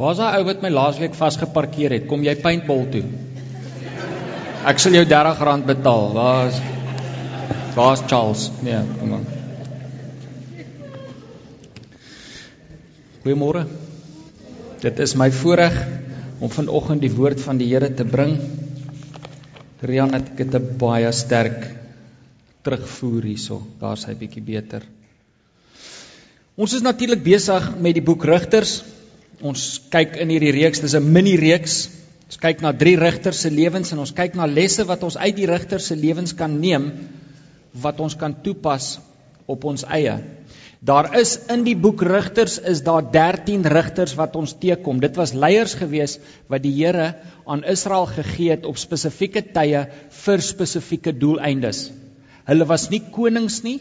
[0.00, 2.06] Waar's daai ou wat my laasweek vasgeparkeer het?
[2.08, 3.02] Kom jy paintball toe?
[4.70, 6.06] Ek sal jou R30 betaal.
[6.16, 6.60] Waar's
[7.74, 8.48] Waar's Charles?
[8.66, 9.26] Nee, kom aan.
[13.22, 13.66] Goeiemôre.
[14.82, 15.76] Dit is my voorreg
[16.40, 18.38] om vanoggend die woord van die Here te bring.
[19.86, 21.68] Rian het dit baie sterk
[22.64, 23.60] terugvoer hierso.
[23.80, 24.82] Daar's hy bietjie beter.
[26.60, 28.80] Ons is natuurlik besig met die boek Rigters.
[29.40, 31.88] Ons kyk in hierdie reeks, dis 'n mini reeks.
[32.26, 35.36] Ons kyk na drie rigters se lewens en ons kyk na lesse wat ons uit
[35.36, 36.92] die rigters se lewens kan neem
[37.72, 38.98] wat ons kan toepas
[39.46, 40.18] op ons eie.
[40.80, 45.00] Daar is in die boek Rigters is daar 13 rigters wat ons teekom.
[45.00, 49.82] Dit was leiers gewees wat die Here aan Israel gegee het op spesifieke tye
[50.22, 51.90] vir spesifieke doeleindes.
[52.48, 53.80] Hulle was nie konings nie.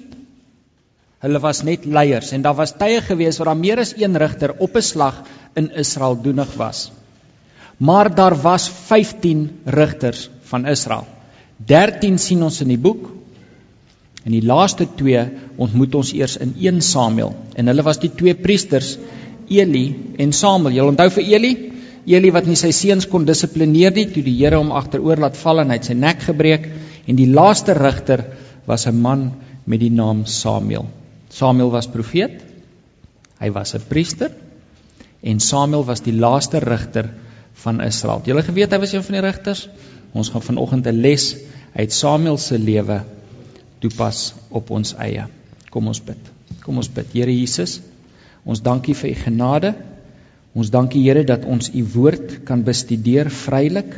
[1.20, 4.53] Hulle was net leiers en daar was tye gewees waar daar meer as een rigter
[4.58, 5.23] op 'n slag
[5.56, 6.92] in Israel doenig was.
[7.78, 11.06] Maar daar was 15 rigters van Israel.
[11.58, 13.09] 13 sien ons in die boek.
[14.23, 18.36] En die laaste 2 ontmoet ons eers in 1 Samuel en hulle was die twee
[18.36, 18.98] priesters
[19.48, 20.76] Eli en Samuel.
[20.76, 21.72] Jy onthou vir Eli?
[22.06, 25.59] Eli wat nie sy seuns kon dissiplineer nie toe die Here hom agteroor laat val
[25.59, 26.70] en hy het sy nek gebreek
[27.08, 28.23] en die laaste rigter
[28.66, 29.31] was 'n man
[29.66, 30.98] met die naam Samuel.
[31.30, 32.42] Samuel was profeet.
[33.40, 34.32] Hy was 'n priester
[35.22, 37.10] en Samuel was die laaste rigter
[37.54, 38.22] van Israel.
[38.26, 39.70] Julle geweet hy was een van die rigters.
[40.14, 41.36] Ons gaan vanoggend 'n les
[41.74, 43.04] uit Samuel se lewe
[43.80, 45.28] toepas op ons eie.
[45.70, 46.18] Kom ons bid.
[46.64, 47.06] Kom ons bid.
[47.14, 47.80] Here Jesus,
[48.44, 49.73] ons dankie vir u genade.
[50.54, 53.94] Ons dankie Here dat ons u woord kan bestudeer vrylik.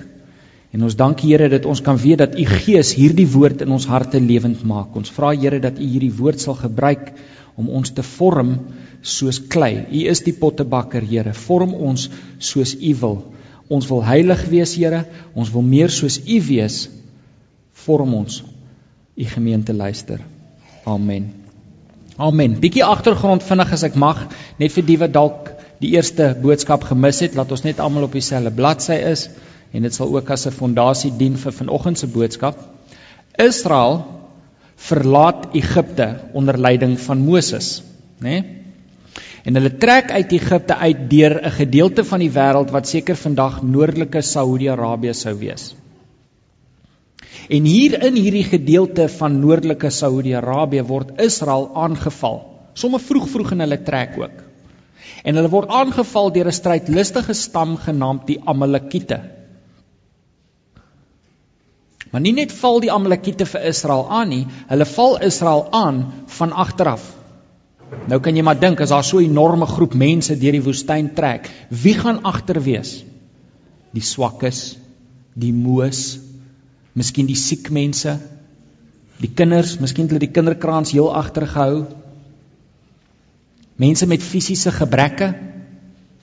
[0.71, 3.87] En ons dankie Here dat ons kan weet dat u Gees hierdie woord in ons
[3.91, 4.95] harte lewend maak.
[4.95, 7.11] Ons vra Here dat u hierdie woord sal gebruik
[7.59, 8.53] om ons te vorm
[9.01, 9.73] soos klei.
[9.91, 11.33] U is die pottebakker, Here.
[11.35, 12.07] Vorm ons
[12.39, 13.19] soos U wil.
[13.71, 15.03] Ons wil heilig wees, Here.
[15.35, 16.85] Ons wil meer soos U wees.
[17.83, 18.41] Vorm ons.
[19.17, 20.23] U gemeente luister.
[20.87, 21.31] Amen.
[22.17, 22.55] Amen.
[22.63, 24.23] Bietjie agtergrond vinnig as ek mag,
[24.61, 25.51] net vir die wat dalk
[25.81, 29.29] die eerste boodskap gemis het, laat ons net almal op dieselfde bladsy is
[29.71, 32.57] en dit sal ook as 'n fondasie dien vir vanoggend se boodskap.
[33.37, 34.05] Israel
[34.75, 37.83] verlaat Egipte onder leiding van Moses,
[38.19, 38.29] né?
[38.29, 38.61] Nee?
[39.43, 43.61] En hulle trek uit Egipte uit deur 'n gedeelte van die wêreld wat seker vandag
[43.61, 45.75] noordelike Saudi-Arabië sou wees.
[47.49, 52.39] En hier in hierdie gedeelte van noordelike Saudi-Arabië word Israel aangeval.
[52.73, 54.37] Somme vroeg vroeg in hulle trek ook.
[55.23, 59.19] En hulle word aangeval deur 'n strydlustige stam genaamd die Amalekiete.
[62.11, 66.01] Maar nie net val die Amalekiete vir Israel aan nie, hulle val Israel aan
[66.37, 67.05] van agteraf.
[68.11, 71.13] Nou kan jy maar dink as daar so 'n enorme groep mense deur die woestyn
[71.15, 73.03] trek, wie gaan agter wees?
[73.93, 74.77] Die swakkes,
[75.33, 76.19] die moes,
[76.93, 78.19] miskien die siek mense,
[79.19, 81.85] die kinders, miskien hulle die kinderkraans heel agter gehou.
[83.75, 85.33] Mense met fisiese gebreke.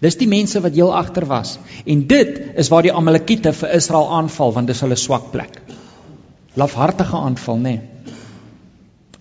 [0.00, 1.58] Dis die mense wat heel agter was.
[1.86, 5.62] En dit is waar die Amalekiete vir Israel aanval want dis hulle swak plek.
[6.56, 7.62] Lafhartige aanval, nê.
[7.62, 8.14] Nee.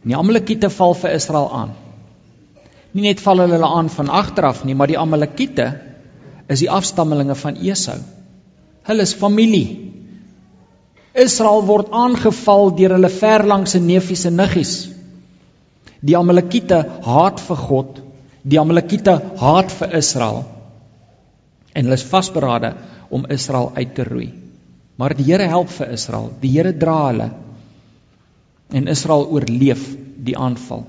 [0.08, 1.74] Die Amalekiete val vir Israel aan.
[2.96, 5.68] Nie net val hulle aan van agteraf nie, maar die Amalekiete
[6.48, 7.98] is die afstammelinge van Esau.
[8.88, 9.92] Hulle is familie.
[11.18, 14.74] Israel word aangeval deur hulle verlangse neefies en niggies.
[16.00, 18.02] Die Amalekiete haat vir God,
[18.48, 20.44] die Amalekiete haat vir Israel.
[21.74, 22.76] En hulle is vasberade
[23.10, 24.30] om Israel uit te roei.
[24.98, 26.32] Maar die Here help vir Israel.
[26.42, 27.32] Die Here dra hulle.
[28.74, 29.84] En Israel oorleef
[30.26, 30.86] die aanval.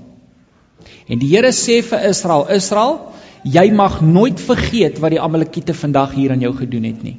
[1.07, 2.99] En die Here sê vir Israel: Israel,
[3.43, 7.17] jy mag nooit vergeet wat die Amalekiete vandag hier aan jou gedoen het nie.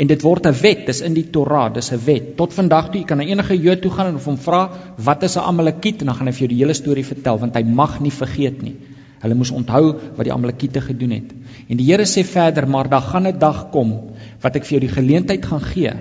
[0.00, 2.36] En dit word 'n wet, dis in die Torah, dis 'n wet.
[2.36, 5.36] Tot vandag toe, jy kan na enige Jood toe gaan en hom vra wat is
[5.36, 8.00] 'n Amalekiet en dan gaan hy vir jou die hele storie vertel want hy mag
[8.00, 8.76] nie vergeet nie.
[9.20, 11.32] Hulle moes onthou wat die Amalekiete gedoen het.
[11.68, 13.92] En die Here sê verder, maar daar gaan 'n dag kom
[14.42, 15.92] wat ek vir jou die geleentheid gaan gee.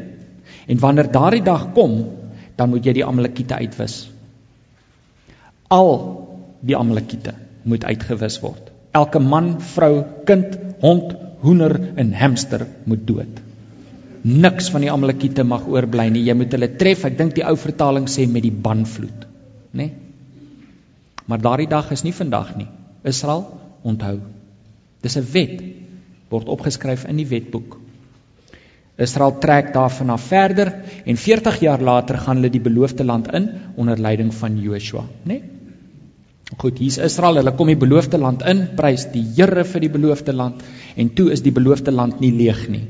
[0.70, 2.00] En wanneer daardie dag kom,
[2.56, 4.00] dan moet jy die Amalekiete uitwis.
[5.70, 5.94] Al
[6.66, 8.72] die Amalekiete moet uitgewis word.
[8.96, 11.14] Elke man, vrou, kind, hond,
[11.44, 13.46] hoender en hamster moet dood.
[14.22, 16.26] niks van die Amalekiete mag oorbly nie.
[16.28, 17.06] Jy moet hulle tref.
[17.08, 19.26] Ek dink die ou vertaling sê met die banvloed,
[19.72, 19.86] né?
[19.86, 19.92] Nee?
[21.30, 22.68] Maar daardie dag is nie vandag nie.
[23.06, 23.46] Israel,
[23.86, 24.18] onthou.
[25.04, 25.62] Dis 'n wet
[26.30, 27.78] word opgeskryf in die wetboek.
[29.00, 30.74] Israel trek daarvan af verder
[31.06, 35.34] en 40 jaar later gaan hulle die beloofde land in onder leiding van Joshua, né?
[35.34, 35.42] Nee?
[36.58, 40.34] Goed, hier's Israel, hulle kom die beloofde land in, prys die Here vir die beloofde
[40.34, 40.64] land
[40.98, 42.88] en toe is die beloofde land nie leeg nie.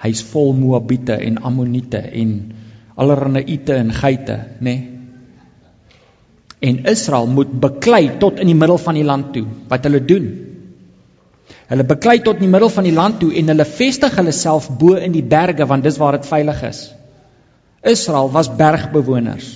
[0.00, 2.36] Hy's vol Moabiete en Ammoniete en
[2.94, 4.76] allerlei ite en geite, nê?
[4.76, 5.00] Nee.
[6.60, 9.46] En Israel moet beklei tot in die middel van die land toe.
[9.68, 10.26] Wat hulle doen?
[11.70, 14.68] Hulle beklei tot in die middel van die land toe en hulle vestig hulle self
[14.80, 16.80] bo in die berge want dis waar dit veilig is.
[17.82, 19.50] Israel was bergbewoners.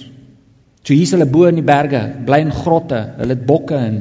[0.85, 3.99] So hier's hulle bo in die berge, bly in grotte, hulle het bokke en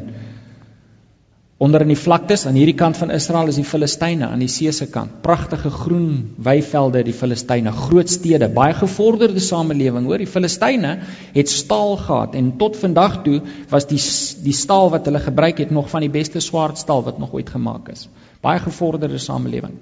[1.64, 4.72] onder in die vlaktes aan hierdie kant van Israel is die Filistyne aan die see
[4.76, 5.22] se kant.
[5.24, 10.10] Pragtige groen weivelde die Filistyne, groot stede, baie gevorderde samelewing.
[10.10, 10.98] Hoor, die Filistyne
[11.36, 13.38] het staal gehad en tot vandag toe
[13.72, 14.02] was die
[14.44, 17.88] die staal wat hulle gebruik het nog van die beste swaardstaal wat nog ooit gemaak
[17.94, 18.10] is.
[18.44, 19.78] Baie gevorderde samelewing.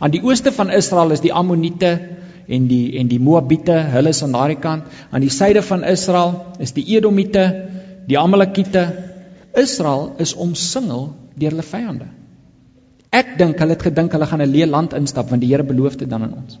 [0.00, 1.94] Aan die ooste van Israel is die Ammoniete
[2.46, 5.00] en die en die Moabiete, hulle is aan daardie kant.
[5.10, 7.46] Aan die suide van Israel is die Edomiete,
[8.06, 8.84] die Amalekiete.
[9.54, 12.08] Israel is omsingel deur hulle vyande.
[13.12, 15.96] Ek dink hulle het gedink hulle gaan 'n leë land instap want die Here beloof
[15.96, 16.58] dit dan aan ons.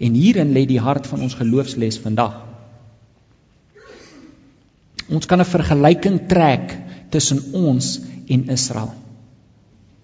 [0.00, 2.34] En hierin lê die hart van ons geloofsles vandag.
[5.08, 6.76] Ons kan 'n vergelyking trek
[7.10, 8.92] tussen ons en Israel.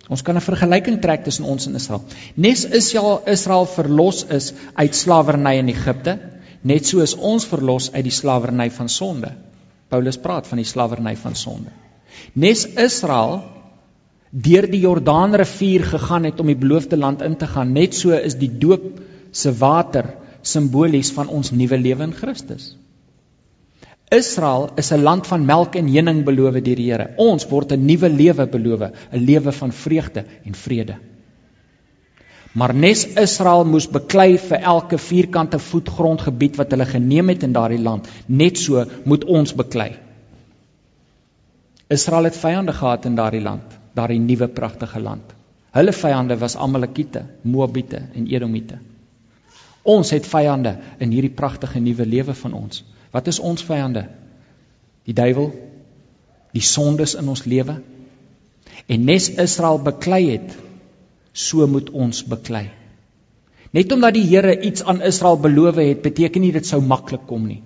[0.08, 2.02] Ons kan 'n vergelyking trek tussen ons en Israel.
[2.34, 6.19] Nes Israel Israel verlos is uit slawerny in Egipte,
[6.62, 9.32] net so is ons verlos uit die slawerny van sonde.
[9.90, 11.72] Paulus praat van die slawerny van sonde.
[12.34, 13.40] Nes Israel
[14.31, 18.38] deur die Jordaanrivier gegaan het om die beloofde land in te gaan, net so is
[18.38, 19.00] die doop
[19.32, 22.76] se water simbolies van ons nuwe lewe in Christus.
[24.10, 27.10] Israel is 'n land van melk en honing beloof deur die Here.
[27.16, 30.96] Ons word 'n nuwe lewe beloof, 'n lewe van vreugde en vrede.
[32.52, 37.52] Maar nes Israel moes beklei vir elke vierkante voet grondgebied wat hulle geneem het in
[37.55, 39.93] daardie land, net so moet ons beklei.
[41.91, 45.37] Israel het vyande gehad in daardie land, daardie nuwe pragtige land.
[45.75, 48.79] Hulle vyande was Amalekiete, Moabiete en Edomiete.
[49.82, 52.82] Ons het vyande in hierdie pragtige nuwe lewe van ons.
[53.14, 54.08] Wat is ons vyande?
[55.06, 55.52] Die duiwel,
[56.55, 57.79] die sondes in ons lewe.
[58.91, 60.58] En nes Israel beklei het,
[61.32, 62.71] so moet ons beklei.
[63.71, 67.47] Net omdat die Here iets aan Israel beloof het, beteken nie dit sou maklik kom
[67.47, 67.62] nie.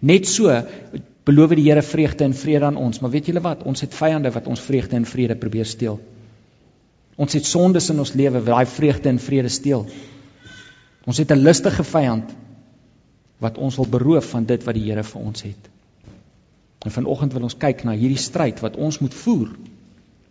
[0.00, 0.48] Net so
[1.28, 3.62] beloof die Here vreugde en vrede aan ons, maar weet julle wat?
[3.68, 6.00] Ons het vyande wat ons vreugde en vrede probeer steel.
[7.20, 9.84] Ons het sondes in ons lewe wat daai vreugde en vrede steel.
[11.04, 12.32] Ons het 'n listige vyand
[13.38, 15.70] wat ons wil beroof van dit wat die Here vir ons het.
[16.84, 19.50] En vanoggend wil ons kyk na hierdie stryd wat ons moet voer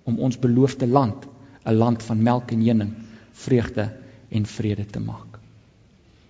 [0.04, 1.27] om ons beloofde land,
[1.66, 2.94] 'n land van melk en honing,
[3.34, 3.90] vreugde
[4.30, 5.40] en vrede te maak.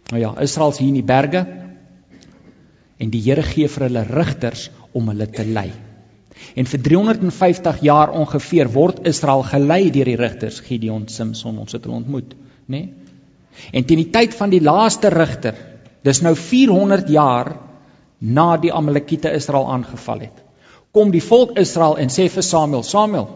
[0.10, 1.45] Nou ja, Israel is hier in die berge
[2.98, 5.72] en die Here gee vir hulle rigters om hulle te lei.
[6.56, 11.83] En vir 350 jaar ongeveer word Israel gelei deur die rigters Gideon, Samson, ons het
[11.83, 12.33] hulle ontmoet,
[12.66, 12.78] nê?
[12.78, 12.94] Nee?
[13.72, 15.56] En teen die tyd van die laaste rigter
[16.06, 17.54] Dis nou 400 jaar
[18.19, 20.38] na die Amalekiete Israel aangeval het.
[20.92, 23.28] Kom die volk Israel en sê vir Samuel: "Samuel,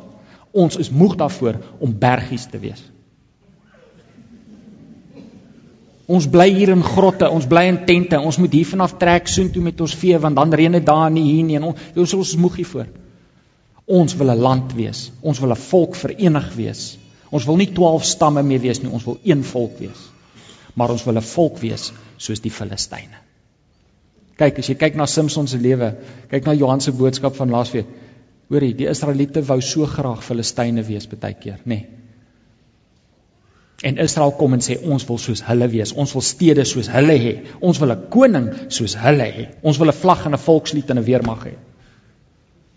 [0.56, 2.82] ons is moeg daarvoor om bergies te wees.
[6.06, 9.64] Ons bly hier in grotte, ons bly in tente, ons moet hier vanaf trek soontoe
[9.66, 12.36] met ons vee want dan reën dit daar nie hier nie en ons, ons is
[12.38, 12.92] moeg hiervoor.
[13.86, 15.12] Ons wil 'n land wees.
[15.22, 16.98] Ons wil 'n volk verenig wees.
[17.32, 20.16] Ons wil nie 12 stamme meer wees nie, ons wil een volk wees
[20.76, 23.24] maar ons wil 'n volk wees soos die Filistyne.
[24.36, 25.96] Kyk, as jy kyk na Samson se lewe,
[26.30, 27.86] kyk na Johan se boodskap van laasweek.
[28.50, 31.76] Hoorie, die Israeliete wou so graag Filistyne wees baie keer, nê.
[31.76, 31.96] Nee.
[33.84, 35.92] En Israel kom en sê ons wil soos hulle wees.
[35.94, 37.34] Ons wil stede soos hulle hê.
[37.60, 39.46] Ons wil 'n koning soos hulle hê.
[39.62, 41.56] Ons wil 'n vlag en 'n volkslied en 'n weermag hê.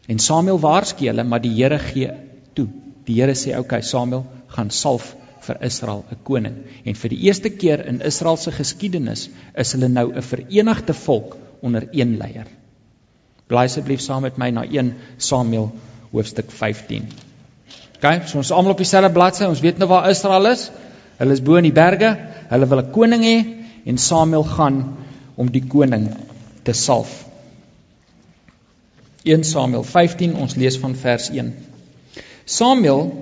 [0.09, 2.11] En Samuel waarsku hulle, maar die Here gee
[2.55, 2.69] toe.
[3.05, 6.57] Die Here sê, "Oké, okay, Samuel, gaan salf vir Israel 'n koning.
[6.85, 11.37] En vir die eerste keer in Israel se geskiedenis is hulle nou 'n verenigde volk
[11.63, 12.47] onder een leier.
[13.49, 15.71] Blaai asseblief saam met my na 1 Samuel
[16.13, 17.09] hoofstuk 15.
[17.99, 20.69] OK, so ons almal op dieselfde bladsy, ons weet nou waar Israel is.
[21.19, 22.13] Hulle is bo in die berge.
[22.51, 23.39] Hulle wil 'n koning hê
[23.87, 24.97] en Samuel gaan
[25.37, 26.09] om die koning
[26.63, 27.25] te salf.
[29.25, 31.53] 1 Samuel 15, ons lees van vers 1.
[32.45, 33.13] Samuel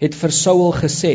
[0.00, 1.14] het vir Saul gesê: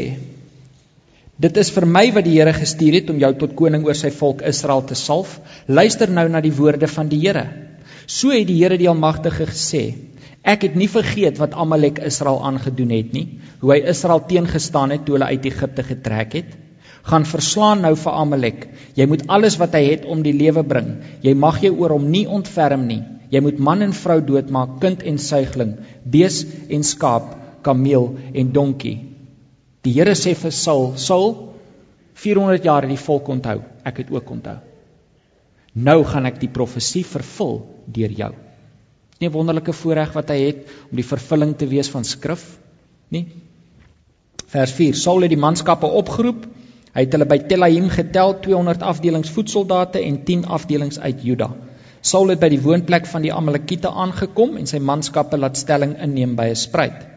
[1.36, 4.12] Dit is vir my wat die Here gestuur het om jou tot koning oor sy
[4.12, 5.40] volk Israel te salf.
[5.68, 7.65] Luister nou na die woorde van die Here.
[8.08, 9.84] So het die Here die Almagtige gesê:
[10.46, 13.26] Ek het nie vergeet wat Amalek Israel aangedoen het nie,
[13.64, 16.52] hoe hy Israel teengestaan het toe hulle uit Egipte getrek het.
[17.06, 18.68] Gaan verslaan nou vir Amalek.
[18.98, 20.92] Jy moet alles wat hy het om die lewe bring.
[21.22, 23.02] Jy mag jou oor hom nie ontferm nie.
[23.34, 27.34] Jy moet man en vrou doodmaak, kind en suigling, bees en skaap,
[27.66, 28.98] kameel en donkie.
[29.86, 31.34] Die Here sê vir Saul, Saul,
[32.22, 33.60] 400 jaar het die volk onthou.
[33.86, 34.58] Ek het ook onthou.
[35.76, 37.58] Nou gaan ek die profesie vervul
[37.92, 38.32] deur jou.
[39.20, 42.58] Nie 'n wonderlike voorreg wat hy het om die vervulling te wees van skrif
[43.12, 43.28] nie.
[44.48, 46.46] Vers 4: Saul het die manskappe opgeroep.
[46.94, 51.50] Hy het hulle by Telaim getel, 200 afdelings voetsoldate en 10 afdelings uit Juda.
[52.02, 56.36] Saul het by die woonplek van die Amalekiete aangekom en sy manskappe laat stelling inneem
[56.36, 57.15] by 'n spruit.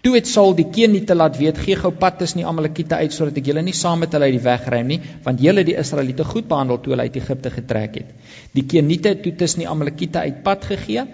[0.00, 3.36] Toe het Saul die Keniete laat weet: "Gee gou pad tussen die Amalekiete uit sodat
[3.36, 6.24] ek julle nie saam met hulle uit die weg ry nie, want julle die Israeliete
[6.24, 8.14] goed behandel toe hulle uit Egipte getrek het."
[8.56, 11.04] Die Keniete het toe tussen die Amalekiete uit pad gegee.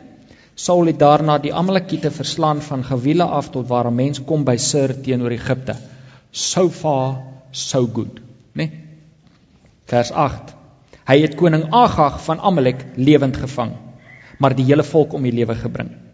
[0.55, 4.57] Saul het daarna die Amalekiete verslaan van Gewila af tot waar 'n mens kom by
[4.57, 5.77] Sir teenoor Egipte.
[6.31, 8.23] So far so good, né?
[8.53, 8.71] Nee?
[9.87, 10.55] Vers 8.
[11.07, 13.73] Hy het koning Agag van Amalek lewend gevang,
[14.39, 16.06] maar die hele volk om die lewe gebring.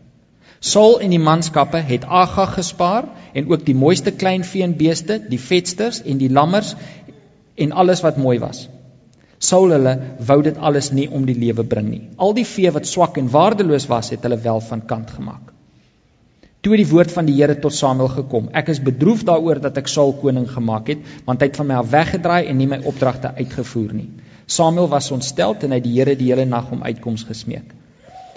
[0.63, 5.41] Saul en die manskappe het Agag gespaar en ook die mooiste kleinvee en beeste, die
[5.43, 6.77] vetsters en die lammers
[7.59, 8.69] en alles wat mooi was.
[9.43, 9.97] Saul hulle
[10.29, 12.05] wou dit alles nie om die lewe bring nie.
[12.17, 15.51] Al die vee wat swak en waardeloos was, het hulle wel van kant gemaak.
[16.63, 18.47] Toe die woord van die Here tot Samuel gekom.
[18.55, 21.83] Ek is bedroef daaroor dat ek Saul koning gemaak het, want hy het van my
[21.83, 24.11] af weggedraai en nie my opdragte uitgevoer nie.
[24.47, 27.82] Samuel was ontstel en hy die Here die hele nag om uitkoms gesmeek.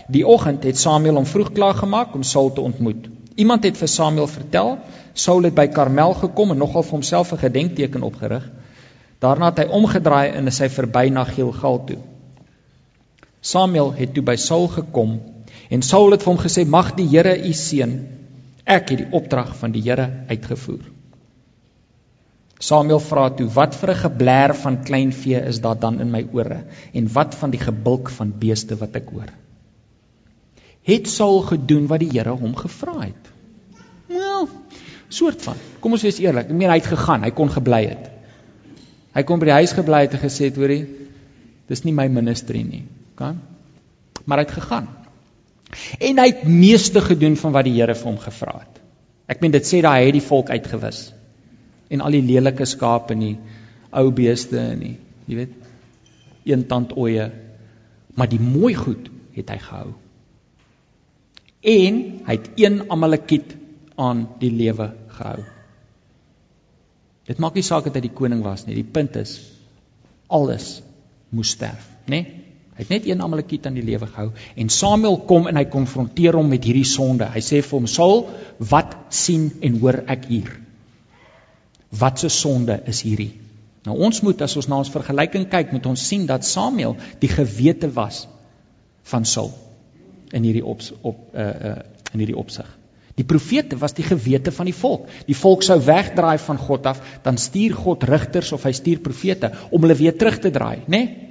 [0.08, 3.08] Die oggend het Samuel hom vroeg klaar gemaak om Saul te ontmoet.
[3.36, 4.78] Iemand het vir Samuel vertel,
[5.14, 8.46] Saul het by Karmel gekom en nogal vir homself 'n gedenkteken opgerig.
[9.20, 11.98] Daarna het hy omgedraai en is hy verby na Gilgal toe.
[13.42, 15.22] Samuel het toe by Saul gekom
[15.70, 18.08] en Saul het vir hom gesê: "Mag die Here u seën.
[18.66, 20.84] Ek het die opdrag van die Here uitgevoer."
[22.60, 26.64] Samuel vra toe: "Wat vir 'n geblær van kleinvee is daar dan in my ore
[26.94, 29.34] en wat van die gebulk van beeste wat ek hoor?"
[30.86, 33.32] Het Saul gedoen wat die Here hom gevra het.
[34.12, 34.46] Wel,
[35.10, 35.58] soort van.
[35.82, 36.52] Kom ons wees eerlik.
[36.52, 38.12] Ek meen hy het gegaan, hy kon gebly het.
[39.16, 40.84] Hy kon by die huis gebly het en gesê het, hoorie,
[41.72, 42.84] dis nie my ministerie nie.
[43.18, 43.40] Kan?
[44.26, 44.92] Maar hy het gegaan.
[45.98, 48.82] En hy het meeste gedoen van wat die Here vir hom gevra het.
[49.32, 51.08] Ek meen dit sê dat hy het die volk uitgewis
[51.90, 53.36] en al die lelike skape en die
[53.96, 54.96] ou beeste en die,
[55.30, 55.54] jy weet,
[56.46, 57.30] een tand oeye,
[58.18, 59.94] maar die mooi goed het hy gehou
[61.66, 63.56] en hy het een Amalekiet
[63.96, 65.42] aan die lewe gehou.
[67.26, 68.76] Dit maak nie saak dat hy die koning was nie.
[68.78, 69.40] Die punt is
[70.30, 70.80] alles
[71.34, 72.22] moes sterf, né?
[72.76, 76.36] Hy het net een Amalekiet aan die lewe gehou en Samuel kom en hy konfronteer
[76.36, 77.26] hom met hierdie sonde.
[77.32, 78.28] Hy sê vir hom: "Saul,
[78.60, 80.52] wat sien en hoor ek hier?
[81.90, 83.32] Wat 'n sonde is hierdie?"
[83.86, 87.30] Nou ons moet as ons na ons vergelyking kyk, moet ons sien dat Samuel die
[87.30, 88.28] gewete was
[89.04, 89.54] van Saul
[90.36, 91.78] in hierdie op op uh uh
[92.14, 92.68] in hierdie opsig.
[93.16, 95.08] Die profete was die gewete van die volk.
[95.28, 99.52] Die volk sou wegdraai van God af, dan stuur God rigters of hy stuur profete
[99.70, 100.98] om hulle weer terug te draai, né?
[100.98, 101.26] Nee?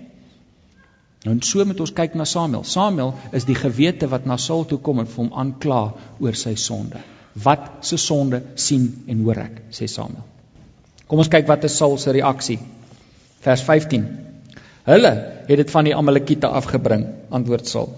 [1.24, 2.66] Nou so moet ons kyk na Samuel.
[2.68, 5.80] Samuel is die gewete wat na Saul toe kom en vir hom aankla
[6.20, 7.00] oor sy sonde.
[7.44, 10.24] Wat se sonde sien en hoor ek, sê Samuel.
[11.08, 12.58] Kom ons kyk wat is Saul se reaksie.
[13.44, 14.04] Vers 15.
[14.84, 15.12] Hulle
[15.48, 17.88] het dit van die Amalekiete afgebring, antwoord Saul.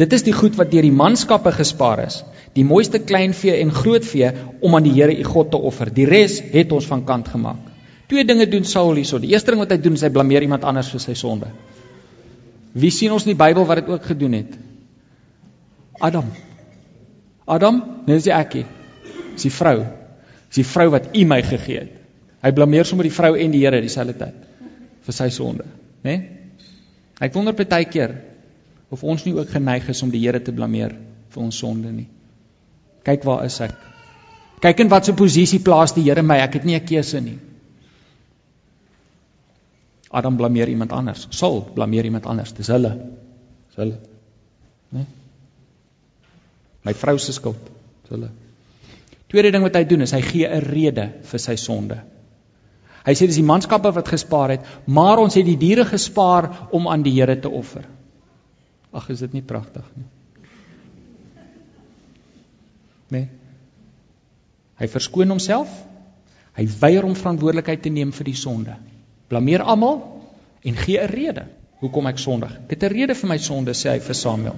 [0.00, 2.22] Dit is die goed wat deur die manskappe gespaar is,
[2.56, 5.90] die mooiste kleinvee en grootvee om aan die Here u God te offer.
[5.94, 7.70] Die res het ons van kant gemaak.
[8.10, 9.20] Twee dinge doen Saul hierso.
[9.22, 11.48] Die eerste ding wat hy doen is hy blameer iemand anders vir sy sonde.
[12.74, 14.58] Wie sien ons in die Bybel wat dit ook gedoen het?
[16.02, 16.26] Adam.
[17.46, 18.64] Adam, nee, dis ekie.
[19.36, 19.78] Dis die vrou.
[20.50, 21.94] Dis die vrou wat u my gegee het.
[22.44, 24.42] Hy blameer sommer die vrou en die Here dieselfde tyd
[25.04, 25.66] vir sy sonde,
[26.04, 26.14] né?
[26.14, 26.20] Nee?
[27.22, 28.14] Ek wonder baie keer
[28.90, 30.94] of ons nie ook geneig is om die Here te blameer
[31.34, 32.08] vir ons sonde nie.
[33.04, 33.74] Kyk waar is ek?
[34.64, 36.38] Kyk in watter posisie plaas die Here my?
[36.44, 37.38] Ek het nie 'n keuse nie.
[40.10, 41.26] Adam blameer iemand anders.
[41.30, 42.52] Saul blameer iemand anders.
[42.52, 42.92] Dis hulle.
[43.68, 43.98] Dis hulle.
[44.94, 45.04] Né?
[46.84, 47.70] My vrou se skuld.
[48.02, 48.30] Dis hulle.
[49.26, 51.98] Tweede ding wat hy doen is hy gee 'n rede vir sy sonde.
[53.04, 56.88] Hy sê dis die manskappe wat gespaar het, maar ons het die diere gespaar om
[56.88, 57.84] aan die Here te offer.
[58.94, 60.06] Ag, is dit nie pragtig nie?
[63.14, 63.28] Nee.
[64.80, 65.70] Hy verskoon homself.
[66.54, 68.76] Hy weier om verantwoordelikheid te neem vir die sonde.
[69.30, 70.00] Blameer almal
[70.62, 71.46] en gee 'n rede
[71.82, 72.52] hoekom ek sondig.
[72.68, 74.56] Dit 'n rede vir my sonde sê hy vir Samuel.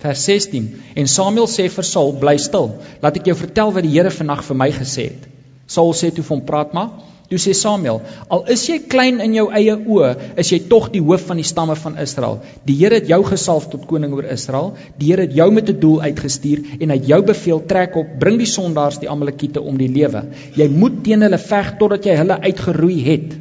[0.00, 0.68] Vers 16.
[0.94, 2.82] En Samuel sê vir Saul, bly stil.
[3.02, 5.28] Laat ek jou vertel wat die Here vannag vir my gesê het.
[5.66, 6.90] Saul sê toe vir hom, praat maar.
[7.26, 11.02] Toe sê Samuel: "Al is jy klein in jou eie oë, is jy tog die
[11.02, 12.38] hoof van die stamme van Israel.
[12.64, 14.74] Die Here het jou gesalf tot koning oor Israel.
[14.98, 18.06] Die Here het jou met 'n doel uitgestuur en hy het jou beveel: trek op,
[18.20, 20.22] bring die sondaars die Amalekiete om die lewe.
[20.54, 23.36] Jy moet teen hulle veg totdat jy hulle uitgeroei het."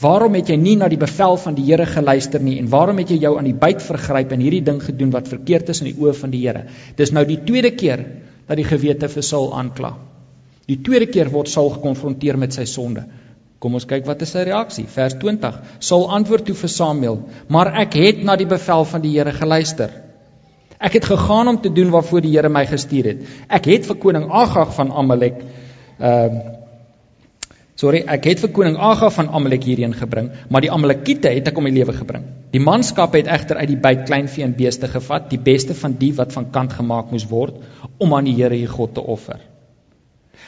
[0.00, 3.08] Waarom het jy nie na die bevel van die Here geluister nie en waarom het
[3.10, 5.98] jy jou aan die byt vergryp en hierdie ding gedoen wat verkeerd is in die
[5.98, 6.66] oë van die Here?
[6.96, 8.04] Dis nou die tweede keer
[8.46, 9.96] dat die gewete vir Saul aankla.
[10.68, 13.06] Die tweede keer word Saul gekonfronteer met sy sonde.
[13.58, 14.84] Kom ons kyk wat is sy reaksie.
[14.92, 15.56] Vers 20.
[15.82, 17.16] Saul antwoord toe vir Samuel:
[17.48, 19.90] "Maar ek het na die bevel van die Here geluister.
[20.78, 23.24] Ek het gegaan om te doen waarvoor die Here my gestuur het.
[23.48, 25.42] Ek het vir koning Agag van Amalek
[25.98, 26.54] ehm uh,
[27.78, 31.58] Sorry, ek het vir koning Agag van Amalek hierheen gebring, maar die Amalekiete het ek
[31.58, 32.24] om die lewe gebring.
[32.50, 36.10] Die manskap het egter uit die byt kleinvee en beeste gevat, die beste van die
[36.18, 37.54] wat van kant gemaak moes word
[37.98, 39.47] om aan die Here, die God te offer."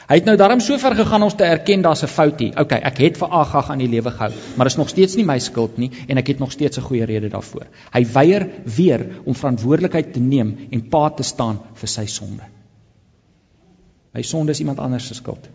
[0.09, 2.59] Hy het nou daarom so ver gegaan om te erken daar's 'n fout hier.
[2.59, 5.25] OK, ek het vir Agag aan die lewe gehou, maar dit is nog steeds nie
[5.25, 7.67] my skuld nie en ek het nog steeds 'n goeie rede daarvoor.
[7.93, 12.43] Hy weier weer om verantwoordelikheid te neem en pa te staan vir sy sonde.
[14.13, 15.49] Hy sonde is iemand anders se skuld.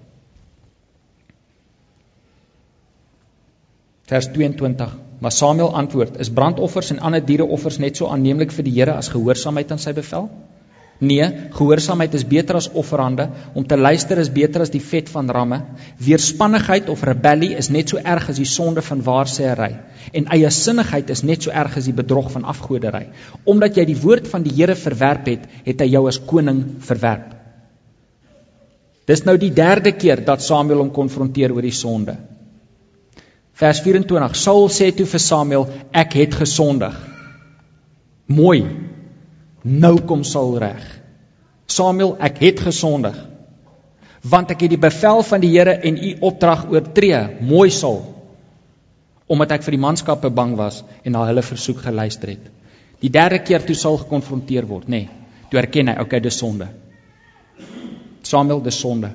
[4.07, 4.97] Vers 22.
[5.19, 9.09] Maar Samuel antwoord: "Is brandoffers en ander diereoffers net so aanneemlik vir die Here as
[9.09, 10.31] gehoorsaamheid aan sy bevel?"
[10.99, 15.29] Nee, gehoorsaamheid is beter as offerande, om te luister is beter as die vet van
[15.31, 15.61] ramme.
[16.01, 19.75] Weerspannigheid of rebellie is net so erg as die sonde van waarsêery
[20.15, 23.07] en eie sinnigheid is net so erg as die bedrog van afgodery.
[23.45, 27.35] Omdat jy die woord van die Here verwerp het, het hy jou as koning verwerp.
[29.07, 32.17] Dis nou die derde keer dat Samuel hom konfronteer oor die sonde.
[33.57, 34.35] Vers 24.
[34.37, 36.97] Saul sê toe vir Samuel: "Ek het gesondig."
[38.27, 38.65] Mooi.
[39.67, 40.83] Nou kom Saul reg.
[41.67, 43.17] Samuel, ek het gesondig.
[44.27, 47.19] Want ek het die bevel van die Here en u opdrag oortree.
[47.43, 48.05] Mooi Saul.
[49.27, 52.47] Omdat ek vir die manskappe bang was en na hulle versoek geluister het.
[53.03, 55.05] Die derde keer toe Saul gekonfronteer word, nê.
[55.05, 56.69] Nee, toe erken hy, okay, dis sonde.
[58.27, 59.11] Samuel, dis sonde.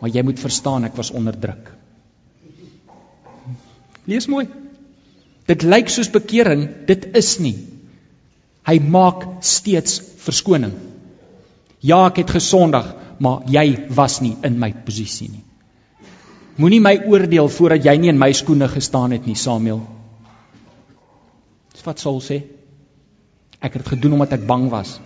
[0.00, 1.68] Maar jy moet verstaan ek was onder druk.
[4.08, 4.48] Lees mooi.
[5.46, 7.54] Dit lyk soos bekering, dit is nie.
[8.66, 10.74] Hy maak steeds verskoning.
[11.82, 12.86] Ja, ek het gesondig,
[13.18, 15.42] maar jy was nie in my posisie nie.
[16.60, 19.80] Moenie my oordeel voordat jy nie in my skoene gestaan het nie, Samuel.
[21.72, 22.42] Dis wat Saul sê.
[23.58, 24.98] Ek het dit gedoen omdat ek bang was.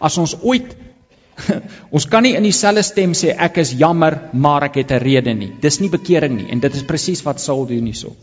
[0.00, 0.74] As ons ooit
[1.94, 5.34] ons kan nie in dieselfde stem sê ek is jammer, maar ek het 'n rede
[5.34, 5.52] nie.
[5.60, 8.16] Dis nie bekering nie en dit is presies wat Saul doen hierso.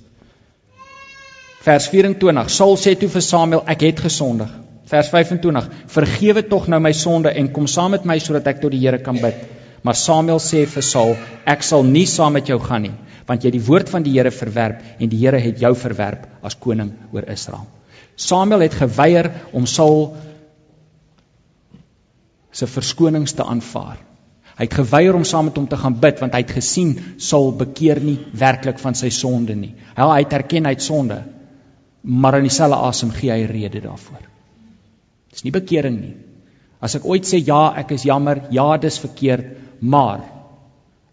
[1.62, 2.50] Vers 24.
[2.50, 4.50] Saul sê toe vir Samuel, ek het gesondig.
[4.92, 8.74] Vers 25: Vergewe tog nou my sonde en kom saam met my sodat ek tot
[8.74, 9.40] die Here kan bid.
[9.84, 11.16] Maar Samuel sê vir Saul:
[11.48, 12.96] Ek sal nie saam met jou gaan nie,
[13.28, 16.28] want jy het die woord van die Here verwerp en die Here het jou verwerp
[16.44, 17.68] as koning oor Israel.
[18.16, 20.14] Samuel het geweier om Saul
[22.54, 23.98] se verskonings te aanvaar.
[24.54, 27.52] Hy het geweier om saam met hom te gaan bid want hy het gesien Saul
[27.58, 29.72] bekeer nie werklik van sy sonde nie.
[29.98, 31.24] Hy het erken hy het sonde,
[32.04, 34.33] maar in dieselfde asem gee hy rede daarvoor.
[35.34, 36.14] Dis nie bekering nie.
[36.84, 40.24] As ek ooit sê ja, ek is jammer, ja, dis verkeerd, maar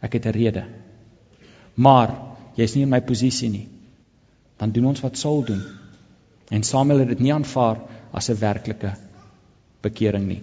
[0.02, 0.64] ek het 'n rede.
[1.76, 2.14] Maar
[2.56, 3.68] jy's nie in my posisie nie.
[4.58, 5.62] Dan doen ons wat Saul doen.
[6.50, 7.80] En Samuel het dit nie aanvaar
[8.12, 8.92] as 'n werklike
[9.82, 10.42] bekering nie.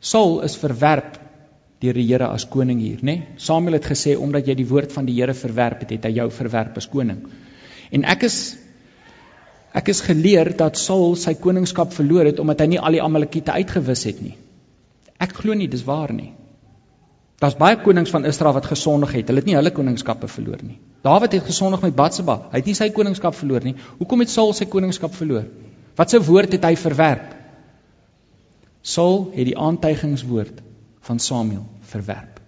[0.00, 1.20] Saul is verwerp
[1.80, 3.02] deur die Here as koning hier, nê?
[3.02, 3.26] Nee?
[3.36, 6.30] Samuel het gesê omdat jy die woord van die Here verwerp het, het hy jou
[6.30, 7.22] verwerp as koning.
[7.90, 8.56] En ek is
[9.74, 13.56] Ek is geleer dat Saul sy koningskap verloor het omdat hy nie al die Amalekiete
[13.58, 14.36] uitgewis het nie.
[15.18, 16.30] Ek glo nie dis waar nie.
[17.42, 19.28] Daar's baie konings van Israel wat gesondig het.
[19.28, 20.78] Hulle het nie hulle koningskappe verloor nie.
[21.04, 22.36] Dawid het gesondig met Batsheba.
[22.52, 23.74] Hy het nie sy koningskap verloor nie.
[23.98, 25.48] Hoekom het Saul sy koningskap verloor?
[25.98, 27.34] Wat se woord het hy verwerp?
[28.84, 30.62] Saul het die aantuigingswoord
[31.08, 32.38] van Samuel verwerp.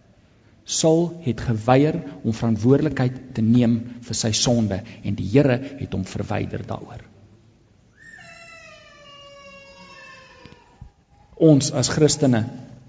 [0.67, 6.07] Saul het geweier om verantwoordelikheid te neem vir sy sonde en die Here het hom
[6.07, 7.05] verwyder daaroor.
[11.37, 12.45] Ons as Christene,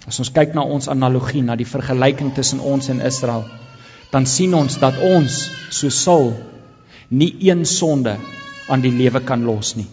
[0.07, 3.45] as ons kyk na ons analogie, na die vergelyking tussen ons en Israel,
[4.11, 5.39] dan sien ons dat ons
[5.73, 6.31] so Saul
[7.09, 8.15] nie een sonde
[8.71, 9.87] aan die lewe kan los nie.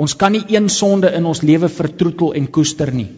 [0.00, 3.10] Ons kan nie een sonde in ons lewe vertroetel en koester nie.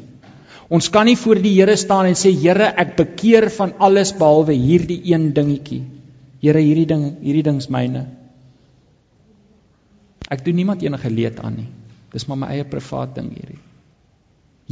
[0.72, 4.56] Ons kan nie voor die Here staan en sê Here, ek bekeer van alles behalwe
[4.56, 5.82] hierdie een dingetjie.
[6.42, 8.06] Here, hierdie ding, hierdie ding's myne.
[10.32, 11.68] Ek doen niemand enige leed aan nie.
[12.12, 13.60] Dis maar my eie privaat ding hierdie.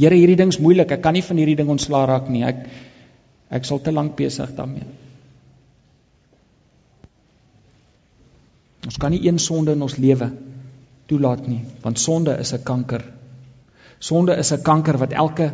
[0.01, 0.91] Here, hierdie ding's moeilik.
[0.95, 2.41] Ek kan nie van hierdie ding ontslaa raak nie.
[2.47, 2.65] Ek
[3.51, 4.87] ek sal te lank besig daarmee.
[8.87, 10.31] Ons kan nie een sonde in ons lewe
[11.11, 13.03] toelaat nie, want sonde is 'n kanker.
[13.99, 15.53] Sonde is 'n kanker wat elke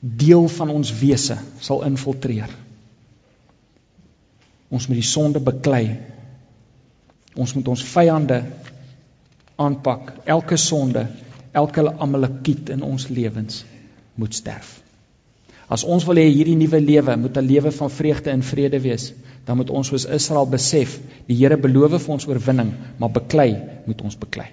[0.00, 2.50] deel van ons wese sal infiltreer.
[4.68, 5.98] Ons moet die sonde beklei.
[7.34, 8.42] Ons moet ons vyande
[9.56, 10.12] aanpak.
[10.24, 11.06] Elke sonde,
[11.52, 13.64] elke amalekiet in ons lewens
[14.14, 14.80] moet sterf.
[15.72, 19.12] As ons wil hê hierdie nuwe lewe moet 'n lewe van vreugde en vrede wees,
[19.44, 24.02] dan moet ons soos Israel besef, die Here beloof vir ons oorwinning, maar beklei moet
[24.02, 24.48] ons beklei.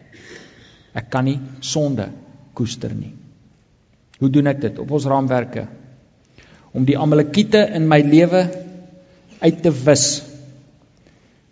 [0.94, 2.10] Ek kan nie sonde
[2.54, 3.14] koester nie.
[4.20, 5.68] Hoe doen ek dit op ons raamwerke?
[6.74, 8.50] Om die amalekiete in my lewe
[9.40, 10.24] uit te wis,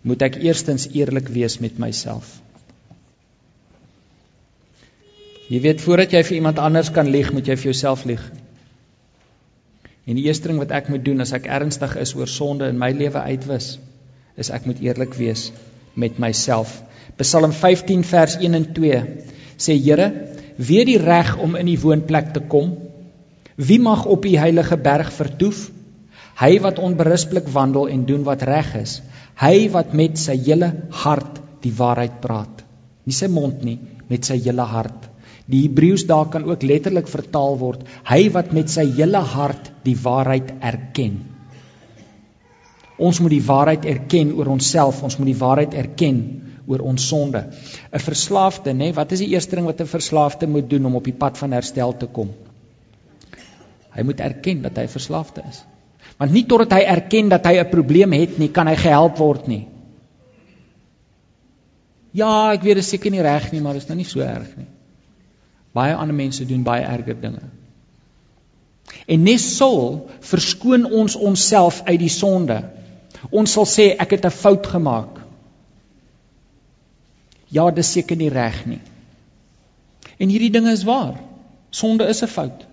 [0.02, 2.40] moet ek eerstens eerlik wees met myself.
[5.48, 8.24] Jy weet voordat jy vir iemand anders kan lieg, moet jy vir jouself lieg.
[10.08, 12.80] En die eerste ding wat ek moet doen as ek ernstig is oor sonde in
[12.80, 13.76] my lewe uitwis,
[14.40, 15.48] is ek moet eerlik wees
[15.96, 16.74] met myself.
[17.20, 19.00] Psalm 15 vers 1 en 2
[19.58, 20.10] sê Here,
[20.56, 22.76] wie het die reg om in die woonplek te kom?
[23.56, 25.66] Wie mag op die heilige berg vertoef?
[26.38, 29.00] Hy wat onberispelik wandel en doen wat reg is.
[29.40, 30.70] Hy wat met sy hele
[31.02, 32.62] hart die waarheid praat.
[33.08, 35.08] Nie sy mond nie, met sy hele hart.
[35.48, 39.96] Die Hebreëus daar kan ook letterlik vertaal word: hy wat met sy hele hart die
[39.96, 41.22] waarheid erken.
[42.98, 46.20] Ons moet die waarheid erken oor onsself, ons moet die waarheid erken
[46.68, 47.40] oor ons sonde.
[47.92, 50.96] 'n Verslaafde, nê, nee, wat is die eerste ding wat 'n verslaafde moet doen om
[50.96, 52.34] op die pad van herstel te kom?
[53.94, 55.64] Hy moet erken dat hy verslaafde is.
[56.18, 59.46] Want nie totdat hy erken dat hy 'n probleem het nie, kan hy gehelp word
[59.48, 59.66] nie.
[62.12, 64.56] Ja, ek weet dit seker nie reg nie, maar dit is nou nie so erg
[64.56, 64.66] nie.
[65.72, 67.44] Baie ander mense doen baie erger dinge.
[69.06, 72.62] En nes sou verskoon ons onsself uit die sonde.
[73.30, 75.20] Ons sal sê ek het 'n fout gemaak.
[77.48, 78.80] Ja, dis seker nie reg nie.
[80.18, 81.20] En hierdie dinge is waar.
[81.70, 82.67] Sonde is 'n fout.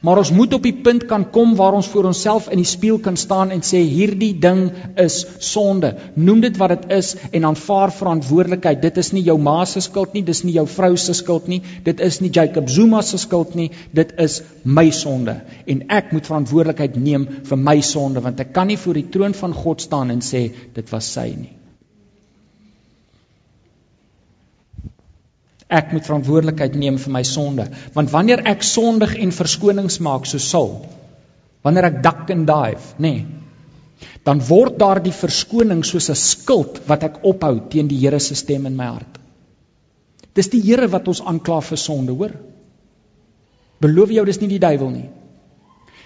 [0.00, 2.98] Maar ons moet op die punt kan kom waar ons voor onsself in die spieël
[3.00, 4.68] kan staan en sê hierdie ding
[5.00, 5.94] is sonde.
[6.14, 8.82] Noem dit wat dit is en aanvaar verantwoordelikheid.
[8.82, 11.62] Dit is nie jou ma se skuld nie, dis nie jou vrou se skuld nie,
[11.84, 15.40] dit is nie Jacob Zuma se skuld nie, dit is my sonde.
[15.66, 19.36] En ek moet verantwoordelikheid neem vir my sonde want ek kan nie voor die troon
[19.36, 21.54] van God staan en sê dit was sy nie.
[25.68, 30.38] Ek moet verantwoordelikheid neem vir my sonde, want wanneer ek sondig en verskonings maak so
[30.38, 30.86] Saul,
[31.66, 33.46] wanneer ek duck and dive, nê, nee,
[34.26, 38.66] dan word daardie verskoning soos 'n skild wat ek ophou teen die Here se stem
[38.66, 39.18] in my hart.
[40.34, 42.32] Dis die Here wat ons aankla vir sonde, hoor.
[43.80, 45.08] Beloof jou dis nie die duiwel nie.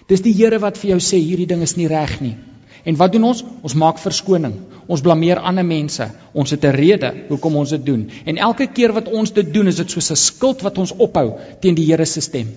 [0.09, 2.37] Dis die Here wat vir jou sê hierdie ding is nie reg nie.
[2.85, 3.43] En wat doen ons?
[3.63, 4.55] Ons maak verskoning.
[4.87, 6.07] Ons blameer ander mense.
[6.33, 8.09] Ons het 'n rede hoekom ons dit doen.
[8.25, 11.39] En elke keer wat ons dit doen, is dit soos 'n skild wat ons ophou
[11.61, 12.49] teen die Here se stem.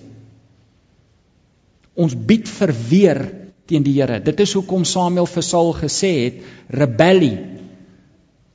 [1.94, 3.30] Ons bied verweer
[3.66, 4.20] teen die Here.
[4.20, 6.34] Dit is hoekom Samuel vir Saul gesê het,
[6.68, 7.38] rebellie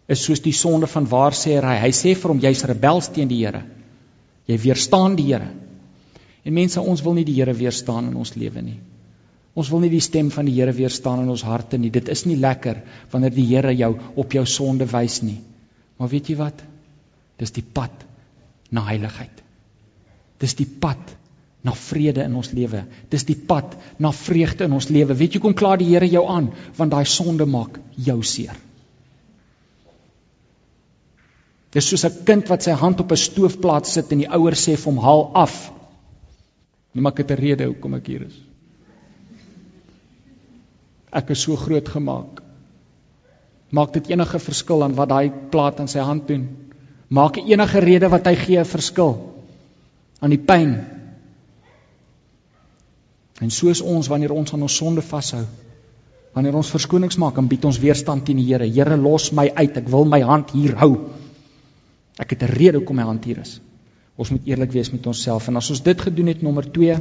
[0.07, 1.79] is soos die sonde van waarsêery.
[1.81, 3.63] Hy sê vir hom jy's rebels teen die Here.
[4.47, 5.49] Jy weerstaan die Here.
[6.43, 8.79] En mense, ons wil nie die Here weerstaan in ons lewe nie.
[9.59, 11.91] Ons wil nie die stem van die Here weerstaan in ons harte nie.
[11.91, 12.79] Dit is nie lekker
[13.11, 15.39] wanneer die Here jou op jou sonde wys nie.
[15.99, 16.61] Maar weet jy wat?
[17.39, 18.05] Dis die pad
[18.71, 19.43] na heiligheid.
[20.39, 21.15] Dis die pad
[21.67, 22.85] na vrede in ons lewe.
[23.11, 25.17] Dis die pad na vreugde in ons lewe.
[25.19, 28.55] Weet jy kom klaar die Here jou aan want daai sonde maak jou seer.
[31.75, 34.77] Dis soos 'n kind wat sy hand op 'n stoofplaat sit en die ouers sê
[34.77, 35.71] vir hom haal af.
[36.93, 38.48] Nie maak dit 'n rede hoekom ek hier is.
[41.11, 42.41] Ek is so groot gemaak.
[43.69, 46.47] Maak dit enige verskil aan wat daai plaat aan sy hand doen?
[47.09, 49.13] Maak enige rede wat hy gee 'n verskil
[50.21, 50.85] aan die pyn?
[53.41, 55.45] En soos ons wanneer ons aan ons sonde vashou,
[56.33, 58.65] wanneer ons verskonings maak, dan bied ons weerstand teen die Here.
[58.65, 59.77] Here, los my uit.
[59.77, 61.09] Ek wil my hand hier hou.
[62.19, 63.61] Ek het 'n rede hoekom my hand hier is.
[64.17, 66.97] Ons moet eerlik wees met onsself en as ons dit gedoen het nommer 2,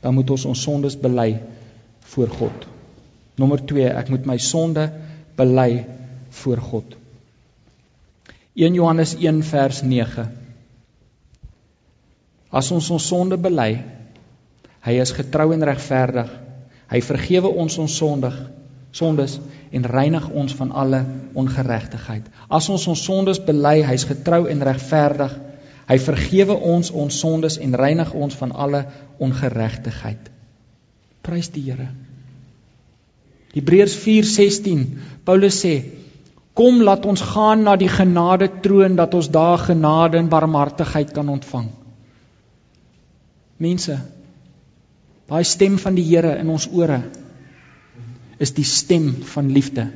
[0.00, 1.40] dan moet ons ons sondes bely
[2.00, 2.75] voor God.
[3.36, 4.88] Nommer 2, ek moet my sonde
[5.36, 5.84] bely
[6.42, 6.96] voor God.
[8.56, 10.24] 1 Johannes 1 vers 9.
[12.56, 13.74] As ons ons sonde bely,
[14.86, 16.30] Hy is getrou en regverdig.
[16.86, 18.36] Hy vergewe ons ons sondig
[18.96, 19.34] sondes
[19.74, 21.02] en reinig ons van alle
[21.36, 22.30] ongeregtigheid.
[22.48, 25.34] As ons ons sondes bely, hy's getrou en regverdig.
[25.90, 28.86] Hy vergewe ons ons sondes en reinig ons van alle
[29.20, 30.30] ongeregtigheid.
[31.26, 31.90] Prys die Here.
[33.56, 34.84] Hebreërs 4:16.
[35.24, 35.74] Paulus sê:
[36.56, 41.28] Kom laat ons gaan na die genade troon dat ons daar genade en barmhartigheid kan
[41.28, 41.66] ontvang.
[43.60, 43.96] Mense,
[45.28, 47.02] daai stem van die Here in ons ore
[48.40, 49.86] is die stem van liefde.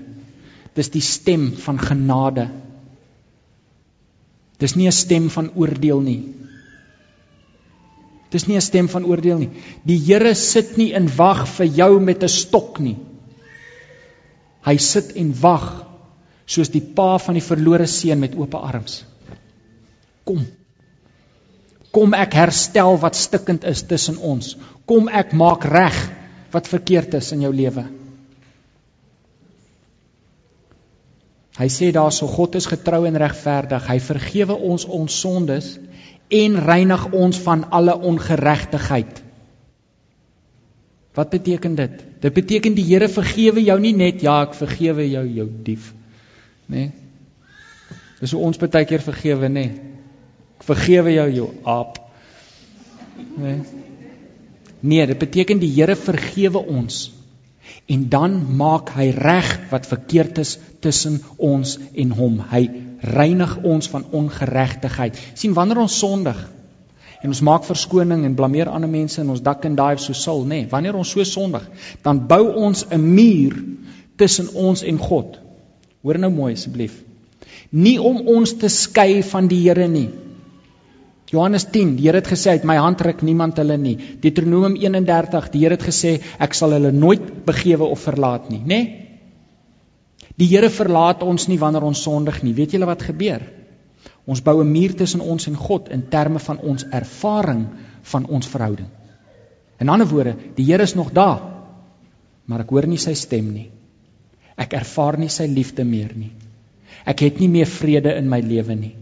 [0.77, 2.49] Dis die stem van genade.
[4.61, 6.23] Dis nie 'n stem van oordeel nie.
[8.31, 9.51] Dis nie 'n stem van oordeel nie.
[9.85, 12.97] Die Here sit nie in wag vir jou met 'n stok nie.
[14.67, 15.69] Hy sit en wag
[16.51, 19.05] soos die pa van die verlore seun met oop arms.
[20.27, 20.43] Kom.
[21.95, 24.57] Kom ek herstel wat stikkend is tussen ons.
[24.87, 25.97] Kom ek maak reg
[26.51, 27.87] wat verkeerd is in jou lewe.
[31.61, 33.87] Hy sê daarso God is getrou en regverdig.
[33.87, 35.75] Hy vergewe ons ons sondes
[36.31, 39.19] en reinig ons van alle ongeregtigheid.
[41.15, 42.03] Wat beteken dit?
[42.21, 45.93] Dit beteken die Here vergewe jou nie net ja, ek vergewe jou jou dief
[46.71, 46.87] nê?
[46.87, 46.91] Nee.
[48.21, 49.67] Dis hoe ons baie keer vergewe, nê?
[49.71, 49.95] Nee.
[50.61, 51.97] Ek vergewe jou jou aap.
[53.17, 53.55] Nê?
[53.55, 53.87] Nee.
[54.81, 57.09] nee, dit beteken die Here vergewe ons
[57.91, 62.39] en dan maak hy reg wat verkeerd is tussen ons en hom.
[62.51, 62.63] Hy
[63.01, 65.19] reinig ons van ongeregtigheid.
[65.35, 66.39] sien wanneer ons sondig
[67.21, 70.45] en ons maak verskoning en blameer ander mense en ons dak en daai so sul,
[70.45, 70.63] nê?
[70.63, 71.67] Nee, wanneer ons so sondig,
[72.05, 73.57] dan bou ons 'n muur
[74.17, 75.39] tussen ons en God.
[76.03, 77.03] Hoor nou mooi asseblief.
[77.71, 80.09] Nie om ons te skei van die Here nie.
[81.31, 83.97] Johannes 10, die Here het gesê uit my hand ruk niemand hulle nie.
[84.21, 88.67] Deuteronomium 31, die Here het gesê ek sal hulle nooit begewe of verlaat nie, nê?
[88.67, 89.07] Nee?
[90.41, 92.55] Die Here verlaat ons nie wanneer ons sondig nie.
[92.57, 93.43] Weet julle wat gebeur?
[94.31, 97.67] Ons bou 'n muur tussen ons en God in terme van ons ervaring
[98.13, 98.89] van ons verhouding.
[99.81, 101.41] In ander woorde, die Here is nog daar,
[102.45, 103.71] maar ek hoor nie sy stem nie.
[104.57, 106.31] Ek ervaar nie sy liefde meer nie.
[107.07, 108.95] Ek het nie meer vrede in my lewe nie.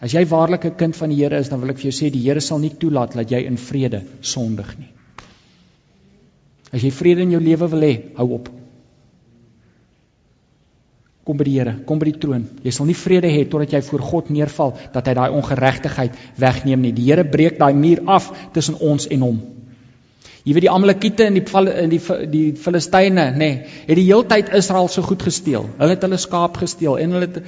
[0.00, 2.10] As jy waarlik 'n kind van die Here is, dan wil ek vir jou sê
[2.12, 4.88] die Here sal nie toelaat dat jy in vrede sondig nie.
[6.72, 8.59] As jy vrede in jou lewe wil hê, hou op.
[11.30, 12.42] Kom by die Here, kom by die troon.
[12.66, 16.82] Jy sal nie vrede hê totdat jy voor God neerval dat hy daai ongeregtigheid wegneem
[16.82, 16.90] nie.
[16.96, 19.38] Die Here breek daai muur af tussen ons en hom.
[20.42, 21.44] Jy weet die Amalekiete en die
[21.84, 22.00] in die
[22.34, 25.70] die Filistyne, nê, nee, het die heeltyd Israel so goed gesteel.
[25.78, 27.42] Hulle het hulle skaap gesteel en hulle het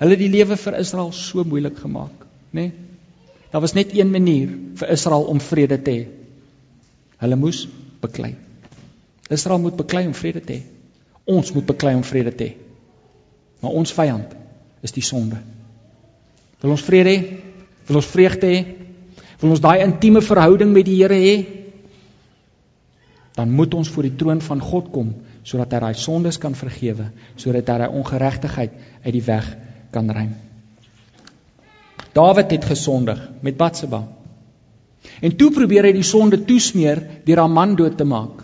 [0.00, 2.24] hulle die lewe vir Israel so moeilik gemaak,
[2.56, 2.70] nê?
[2.70, 2.72] Nee.
[3.52, 4.48] Daar was net een manier
[4.80, 6.06] vir Israel om vrede te hê.
[7.20, 7.66] Hulle moes
[8.00, 8.34] beklei.
[9.28, 10.62] Israel moet beklei om vrede te hê.
[11.24, 12.65] Ons moet beklei om vrede te hê.
[13.60, 14.32] Maar ons vyand
[14.84, 15.38] is die sonde.
[16.60, 17.20] Wil ons vrede hê?
[17.86, 18.64] Wil ons vreugde hê?
[19.40, 21.36] Wil ons daai intieme verhouding met die Here hê?
[23.36, 25.12] dan moet ons voor die troon van God kom
[25.46, 27.04] sodat hy daai sondes kan vergewe,
[27.38, 28.72] sodat hy daai ongeregtigheid
[29.04, 29.50] uit die weg
[29.94, 30.32] kan ruim.
[32.16, 34.00] Dawid het gesondig met Batsheba.
[35.22, 38.40] En toe probeer hy die sonde toesmeer deur haar man dood te maak.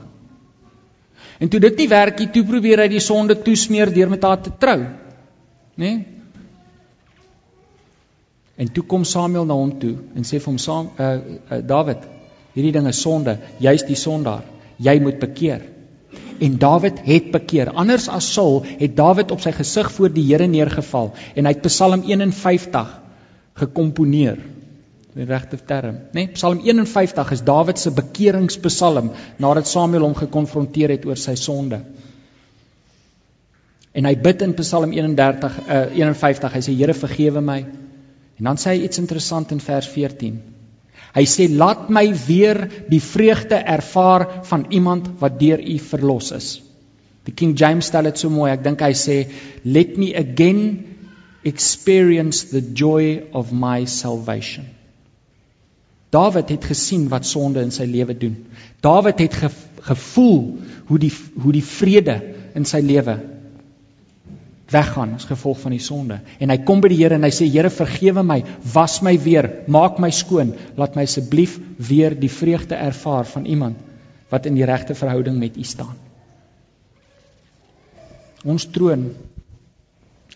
[1.43, 4.45] En toe dit nie werk nie, toe probeer hy die sonde toesmeer deur met haar
[4.45, 4.79] te trou.
[5.75, 5.87] Né?
[5.87, 6.07] Nee?
[8.63, 11.13] En toe kom Samuel na hom toe en sê vir hom: "Saam, uh,
[11.51, 12.03] uh, Dawid,
[12.55, 13.39] hierdie ding is sonde.
[13.59, 14.45] Jy's die sondaar."
[14.83, 15.65] jy moet bekeer.
[16.43, 17.71] En Dawid het bekeer.
[17.79, 21.67] Anders as Saul het Dawid op sy gesig voor die Here neergeval en hy het
[21.69, 22.99] Psalm 51
[23.63, 24.41] gekomponeer.
[25.13, 26.25] Die regte term, né?
[26.25, 31.83] Nee, Psalm 51 is Dawid se bekeringspsalm nadat Samuel hom gekonfronteer het oor sy sonde.
[33.93, 37.61] En hy bid in Psalm 31 uh, 51, hy sê Here vergewe my.
[38.41, 40.39] En dan sê hy iets interessant in vers 14.
[41.13, 46.55] Hy sê laat my weer die vreugde ervaar van iemand wat deur U verlos is.
[47.29, 48.49] Die King James stel dit so mooi.
[48.51, 49.19] Ek dink hy sê
[49.63, 50.63] let me again
[51.45, 54.65] experience the joy of my salvation.
[56.13, 58.35] Dawid het gesien wat sonde in sy lewe doen.
[58.85, 59.53] Dawid het ge,
[59.85, 60.41] gevoel
[60.89, 62.17] hoe die hoe die vrede
[62.57, 63.19] in sy lewe
[64.73, 66.21] weggaan as gevolg van die sonde.
[66.41, 68.41] En hy kom by die Here en hy sê Here vergewe my,
[68.75, 73.77] was my weer, maak my skoon, laat my asseblief weer die vreugde ervaar van iemand
[74.33, 75.97] wat in die regte verhouding met U staan.
[78.49, 79.11] Ons troon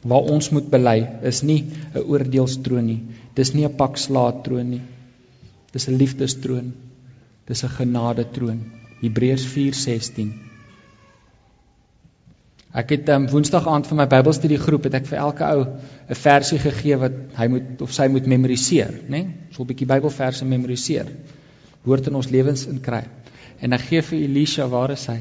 [0.07, 3.01] waar ons moet bely is nie 'n oordeelstroon nie.
[3.35, 4.83] Dis nie 'n pak slaat troon nie.
[5.73, 6.75] Dis 'n liefdestroon.
[7.47, 8.61] Dis 'n genade troon.
[9.01, 10.46] Hebreërs 4:16.
[12.77, 16.59] Ek het um, Woensdag aand vir my Bybelstudiegroep het ek vir elke ou 'n versie
[16.61, 19.09] gegee wat hy moet of sy moet memoriseer, né?
[19.09, 19.27] Nee?
[19.53, 21.07] So 'n bietjie Bybelverse memoriseer.
[21.85, 23.05] Hoort in ons lewens in kry.
[23.61, 25.21] En ek gee vir Elisha, waar is hy?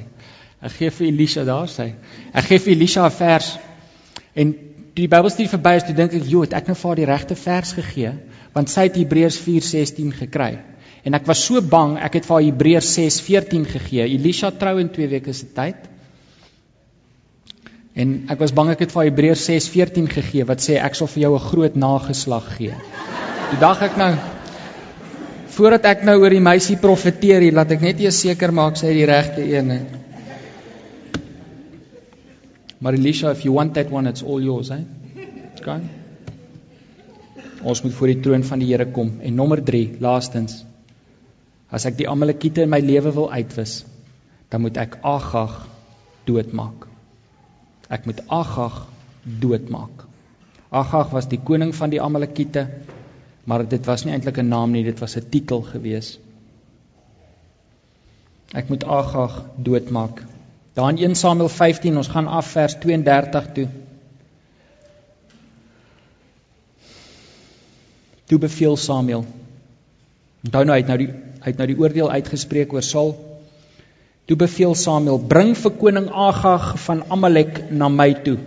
[0.62, 1.94] Ek gee vir Elisha, daar is hy.
[2.34, 3.58] Ek gee vir Elisha 'n vers.
[4.36, 6.96] En toe die Bybelstudie verby is, toe dink ek, "Jo, het ek nou vir haar
[6.96, 8.14] die regte vers gegee?"
[8.54, 10.60] Want sy het Hebreërs 4:16 gekry.
[11.06, 14.04] En ek was so bang, ek het vir haar Hebreërs 6:14 gegee.
[14.04, 15.76] Elisha trou in 2 weke se tyd.
[17.96, 21.22] En ek was bang ek het vir Hebreërs 6:14 gegee wat sê ek sal vir
[21.22, 22.76] jou 'n groot nageslag gee.
[23.52, 24.14] Die dag ek nou
[25.56, 28.98] voordat ek nou oor die meisie profeteer, laat ek net eers seker maak sy het
[28.98, 29.72] die regte een.
[32.80, 34.84] Maar Elisha, if you want that one, it's all yours, hè.
[35.62, 35.82] Okay.
[37.64, 39.14] Ons moet voor die troon van die Here kom.
[39.22, 40.66] En nommer 3, laastens.
[41.72, 43.86] As ek die Amalekiete in my lewe wil uitwis,
[44.50, 45.64] dan moet ek Agag
[46.28, 46.85] doodmaak.
[47.90, 48.86] Ek moet Agag
[49.24, 50.06] doodmaak.
[50.70, 52.68] Agag was die koning van die Amalekiete,
[53.46, 56.20] maar dit was nie eintlik 'n naam nie, dit was 'n titel gewees.
[58.54, 60.24] Ek moet Agag doodmaak.
[60.74, 63.68] Daar in 1 Samuel 15, ons gaan af vers 32 toe.
[68.26, 69.26] Toe beveel Samuel.
[70.44, 71.14] Onthou nou hy het nou die
[71.46, 73.35] hy het nou die oordeel uitgespreek oor Saul.
[74.26, 78.38] Toe beveel Samuel: "Bring vir koning Agag van Amalek na my toe."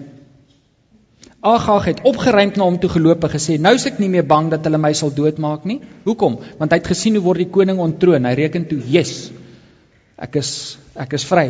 [1.41, 4.51] Agag het opgeruimd na hom toe geloop en gesê: "Nou is ek nie meer bang
[4.51, 5.81] dat hulle my sal doodmaak nie.
[6.05, 6.39] Hoekom?
[6.59, 8.25] Want hy het gesien hoe word die koning ontroon.
[8.25, 9.31] Hy reken toe: "Yes.
[10.19, 11.47] Ek is ek is vry."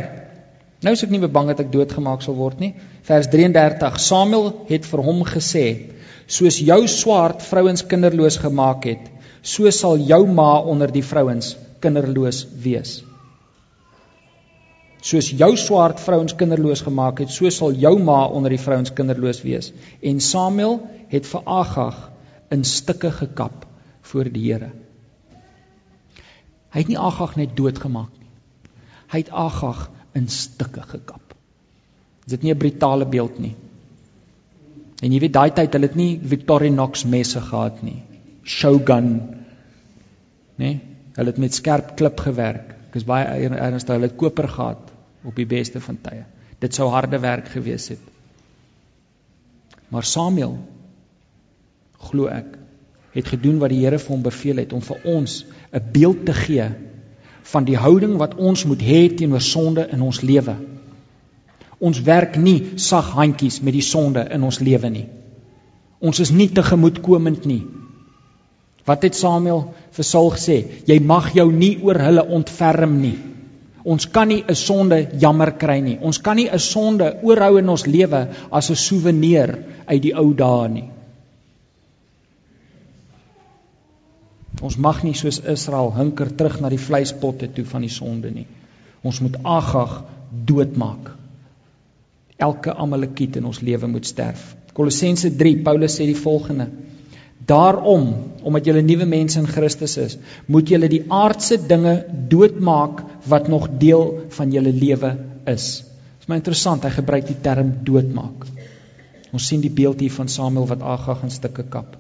[0.83, 2.75] Nou is ek nie meer bang dat ek doodgemaak sal word nie.
[3.03, 3.99] Vers 33.
[3.99, 5.88] Samuel het vir hom gesê:
[6.27, 9.11] "Soos jou swaard vrouens kinderloos gemaak het,
[9.43, 13.08] so sal jou ma onder die vrouens kinderloos wees."
[15.00, 19.42] Soos jou swaard vrouens kinderloos gemaak het, so sal jou ma onder die vrouens kinderloos
[19.42, 19.72] wees.
[20.02, 22.11] En Samuel het vir Agag
[22.50, 23.66] in stukke gekap
[24.11, 24.72] voor die Here.
[26.74, 28.28] Hy het nie Agag net doodgemaak nie.
[29.12, 31.34] Hy het Agag in stukke gekap.
[32.26, 33.54] Is dit nie 'n brutale beeld nie?
[35.02, 38.02] En jy weet daai tyd hulle het nie Victorinox messe gehad nie.
[38.44, 39.20] Shogun.
[40.58, 40.64] Né?
[40.64, 40.80] Nee?
[41.14, 42.78] Hulle het met skerp klip gewerk.
[42.88, 44.92] Ek is baie ernstig, hulle het koper gehad
[45.24, 46.24] op die beste van tye.
[46.61, 48.01] Dit sou harde werk gewees het.
[49.92, 50.57] Maar Samuel
[52.09, 52.57] glo ek
[53.14, 56.35] het gedoen wat die Here vir hom beveel het om vir ons 'n beeld te
[56.35, 56.68] gee
[57.53, 60.57] van die houding wat ons moet hê teenoor sonde in ons lewe.
[61.79, 65.07] Ons werk nie sag handjies met die sonde in ons lewe nie.
[65.98, 67.64] Ons is nie tegemoetkomend nie.
[68.88, 70.59] Wat het Samuel vir Saul gesê?
[70.88, 73.16] Jy mag jou nie oor hulle ontferm nie.
[73.85, 75.98] Ons kan nie 'n sonde jammer kry nie.
[76.01, 80.35] Ons kan nie 'n sonde oorhou in ons lewe as 'n souvenir uit die ou
[80.35, 80.88] dae nie.
[84.62, 88.46] Ons mag nie soos Israel hinker terug na die vleispotte toe van die sonde nie.
[89.03, 91.12] Ons moet Agag doodmaak.
[92.37, 94.57] Elke Amalekiet in ons lewe moet sterf.
[94.72, 96.68] Kolossense 3 Paulus sê die volgende:
[97.48, 98.08] Daarom,
[98.44, 101.94] omdat julle nuwe mense in Christus is, moet julle die aardse dinge
[102.28, 105.14] doodmaak wat nog deel van julle lewe
[105.48, 105.68] is.
[105.80, 108.44] Dit is my interessant, hy gebruik die term doodmaak.
[109.32, 111.96] Ons sien die beeld hier van Samuel wat Agag in stukke kap.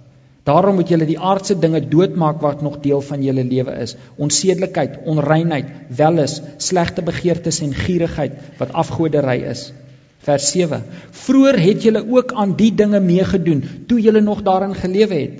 [0.48, 3.96] Daarom moet julle die aardse dinge doodmaak wat nog deel van julle lewe is.
[4.16, 9.68] Onsedelikheid, onreinheid, welis, slegte begeertes en gierigheid wat afgoderry is.
[10.28, 10.82] Vers 7.
[11.24, 15.38] Vroer het julle ook aan die dinge meegedoen toe julle nog daarin gelewe het.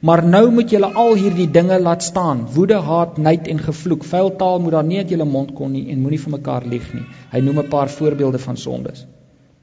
[0.00, 4.04] Maar nou moet julle al hierdie dinge laat staan: woede, haat, nait en gevloek.
[4.04, 6.86] Vuil taal moet daar nie uit julle mond kom nie en moenie vir mekaar lieg
[6.94, 7.04] nie.
[7.32, 9.06] Hy noem 'n paar voorbeelde van sondes.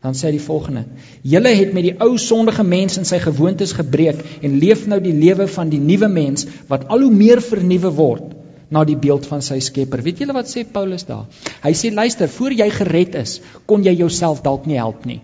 [0.03, 0.85] Dan sê hy die volgende:
[1.21, 5.17] Julle het met die ou sondige mens in sy gewoontes gebreek en leef nou die
[5.25, 9.41] lewe van die nuwe mens wat al hoe meer vernuwe word na die beeld van
[9.41, 10.01] sy Skepper.
[10.01, 11.25] Weet julle wat sê Paulus daar?
[11.63, 15.21] Hy sê luister, voor jy gered is, kon jy jouself dalk nie help nie.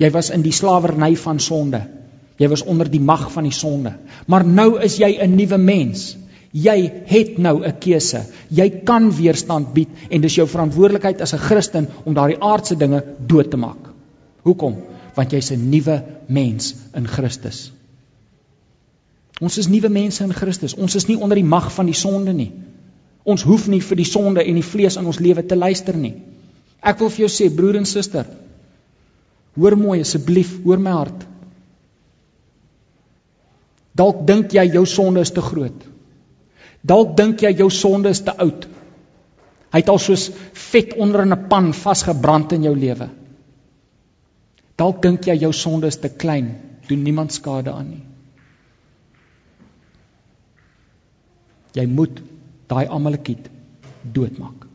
[0.00, 1.82] Jy was in die slawerny van sonde.
[2.40, 3.92] Jy was onder die mag van die sonde.
[4.26, 6.16] Maar nou is jy 'n nuwe mens.
[6.52, 8.24] Jy het nou 'n keuse.
[8.48, 13.04] Jy kan weerstand bied en dis jou verantwoordelikheid as 'n Christen om daardie aardse dinge
[13.26, 13.90] dood te maak.
[14.42, 14.76] Hoekom?
[15.14, 17.72] Want jy's 'n nuwe mens in Christus.
[19.40, 20.76] Ons is nuwe mense in Christus.
[20.76, 22.50] Ons is nie onder die mag van die sonde nie.
[23.24, 26.14] Ons hoef nie vir die sonde en die vlees in ons lewe te luister nie.
[26.80, 28.28] Ek wil vir jou sê, broer en suster,
[29.56, 31.26] hoor mooi asseblief, hoor my hart.
[33.96, 35.86] Dalk dink jy jou sonde is te groot.
[36.80, 38.68] Dalk dink jy jou sonde is te oud.
[39.70, 40.30] Hy het al soos
[40.70, 43.08] vet onder in 'n pan vasgebrand in jou lewe.
[44.76, 46.56] Dalk dink jy jou sonde is te klein,
[46.88, 48.09] doen niemand skade aan nie.
[51.74, 52.22] Jy moet
[52.70, 53.50] daai Amalekiet
[54.02, 54.66] doodmaak.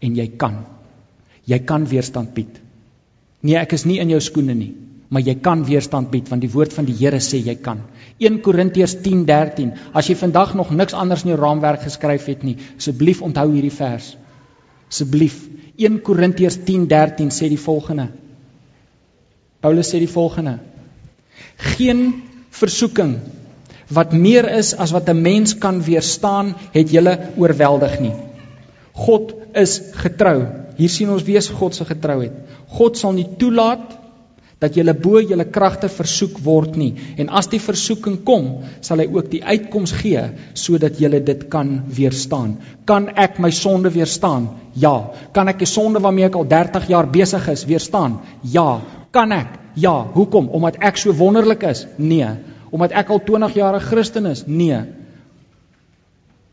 [0.00, 0.64] En jy kan.
[1.48, 2.60] Jy kan weerstand bied.
[3.42, 4.74] Nee, ek is nie in jou skoene nie
[5.08, 7.80] maar jy kan weerstand bied want die woord van die Here sê jy kan.
[8.20, 9.72] 1 Korintiërs 10:13.
[9.92, 13.72] As jy vandag nog niks anders in jou raamwerk geskryf het nie, asseblief onthou hierdie
[13.72, 14.16] vers.
[14.88, 15.40] Asseblief.
[15.78, 18.08] 1 Korintiërs 10:13 sê die volgende.
[19.60, 20.58] Paulus sê die volgende.
[21.56, 23.18] Geen versoeking
[23.94, 28.14] wat meer is as wat 'n mens kan weerstaan, het julle oorweldig nie.
[28.92, 30.46] God is getrou.
[30.76, 32.32] Hier sien ons wie is God se getrouheid.
[32.66, 33.96] God sal nie toelaat
[34.58, 36.94] dat julle bo julle kragte versoek word nie.
[37.16, 40.24] En as die versoeking kom sal hy ook die uitkoms gee
[40.54, 42.58] sodat julle dit kan weerstaan.
[42.84, 44.48] Kan ek my sonde weerstaan?
[44.74, 45.10] Ja.
[45.32, 48.18] Kan ek die sonde waarmee ek al 30 jaar besig is weerstaan?
[48.42, 48.80] Ja.
[49.10, 49.58] Kan ek?
[49.74, 50.06] Ja.
[50.14, 50.48] Hoekom?
[50.48, 51.86] Omdat ek so wonderlik is?
[51.96, 52.34] Nee
[52.70, 54.46] omdat ek al 20 jaar 'n Christen is.
[54.46, 54.80] Nee.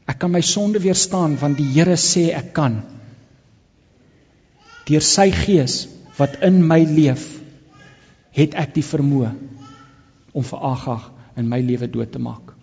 [0.08, 2.84] Ek kan my sonde weerstaan want die Here sê ek kan.
[4.86, 5.88] Deur sy gees
[6.18, 7.42] wat in my leef
[8.32, 9.32] het ek die vermoë
[10.34, 12.54] om vir Agag in my lewe dood te maak.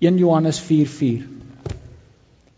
[0.00, 1.24] 1 Johannes 4:4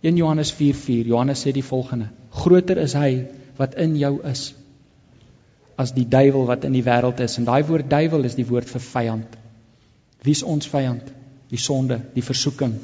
[0.02, 3.26] 1 Johannes 4:4 Johannes sê die volgende: Groter is hy
[3.56, 4.54] wat in jou is
[5.76, 7.38] as die duiwel wat in die wêreld is.
[7.38, 9.40] En daai woord duiwel is die woord vir vyand.
[10.24, 11.12] Wie is ons vyand?
[11.52, 12.74] Die sonde, die versoeking.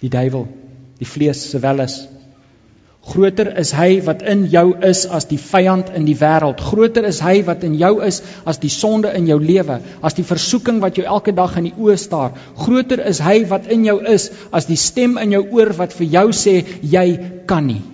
[0.00, 0.46] Die duiwel,
[1.00, 2.04] die vlees se welis,
[3.06, 6.58] Groter is hy wat in jou is as die vyand in die wêreld.
[6.58, 8.18] Groter is hy wat in jou is
[8.50, 11.74] as die sonde in jou lewe, as die versoeking wat jou elke dag in die
[11.78, 12.34] oë staar.
[12.58, 16.10] Groter is hy wat in jou is as die stem in jou oor wat vir
[16.16, 17.06] jou sê jy
[17.46, 17.84] kan nie.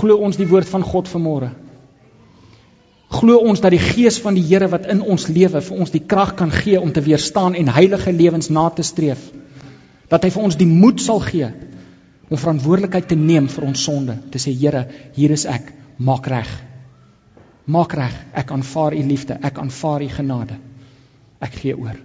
[0.00, 1.52] Glo ons die woord van God vanmôre.
[3.12, 6.00] Glo ons dat die gees van die Here wat in ons lewe vir ons die
[6.00, 9.26] krag kan gee om te weerstaan en heilige lewens na te streef.
[10.08, 11.50] Dat hy vir ons die moed sal gee
[12.32, 15.68] om verantwoordelikheid te neem vir ons sonde, te sê Here, hier is ek,
[16.00, 16.48] maak reg.
[17.68, 20.56] Maak reg, ek aanvaar u liefde, ek aanvaar u genade.
[21.44, 21.98] Ek gee oor.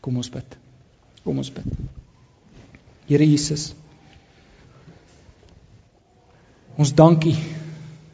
[0.00, 0.56] Kom ons bid.
[1.22, 1.68] Kom ons bid.
[3.06, 3.74] Here Jesus.
[6.80, 7.36] Ons dankie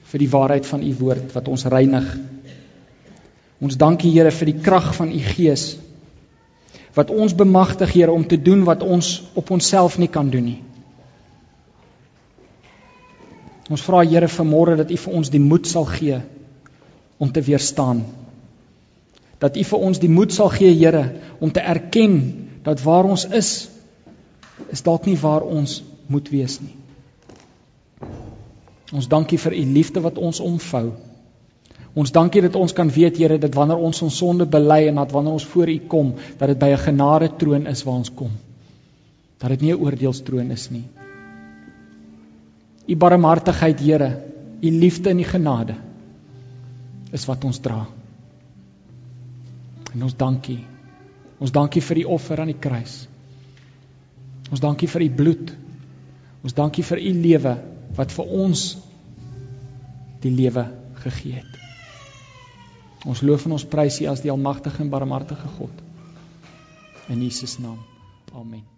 [0.08, 2.06] vir die waarheid van u woord wat ons reinig.
[3.60, 5.76] Ons dankie Here vir die krag van u gees
[6.98, 10.60] wat ons bemagtig Here om te doen wat ons op onsself nie kan doen nie.
[13.68, 16.20] Ons vra Here vanmôre dat U vir ons die moed sal gee
[17.18, 18.02] om te weerstaan.
[19.38, 21.04] Dat U vir ons die moed sal gee Here
[21.38, 22.16] om te erken
[22.64, 23.68] dat waar ons is
[24.74, 26.77] is dalk nie waar ons moet wees nie.
[28.92, 30.92] Ons dankie vir U liefde wat ons omvou.
[31.98, 35.12] Ons dankie dat ons kan weet Here dat wanneer ons ons sonde bely en dat
[35.12, 38.30] wanneer ons voor U kom, dat dit by 'n genade troon is waar ons kom.
[39.38, 40.84] Dat dit nie 'n oordeelstroon is nie.
[42.88, 44.22] U barmhartigheid Here,
[44.62, 45.74] U liefde en U genade
[47.12, 47.86] is wat ons dra.
[49.94, 50.64] En ons dankie.
[51.38, 53.08] Ons dankie vir die offer aan die kruis.
[54.50, 55.52] Ons dankie vir U bloed.
[56.42, 57.58] Ons dankie vir U lewe
[57.98, 58.64] wat vir ons
[60.22, 60.64] die lewe
[61.02, 61.58] gegee het.
[63.06, 65.84] Ons loof en ons prys U as die almagtige en barmhartige God.
[67.08, 67.78] In Jesus naam.
[68.34, 68.77] Amen.